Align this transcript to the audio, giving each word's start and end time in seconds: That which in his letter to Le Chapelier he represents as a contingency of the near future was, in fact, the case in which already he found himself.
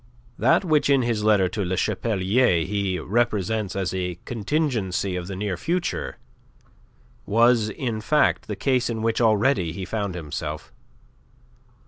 That 0.39 0.65
which 0.65 0.89
in 0.89 1.03
his 1.03 1.23
letter 1.23 1.47
to 1.49 1.63
Le 1.63 1.77
Chapelier 1.77 2.65
he 2.65 2.97
represents 2.97 3.75
as 3.75 3.93
a 3.93 4.17
contingency 4.25 5.15
of 5.15 5.27
the 5.27 5.35
near 5.35 5.57
future 5.57 6.17
was, 7.27 7.69
in 7.69 8.01
fact, 8.01 8.47
the 8.47 8.55
case 8.55 8.89
in 8.89 9.03
which 9.03 9.21
already 9.21 9.71
he 9.73 9.85
found 9.85 10.15
himself. 10.15 10.73